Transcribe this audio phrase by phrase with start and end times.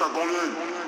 [0.00, 0.79] la banlieue.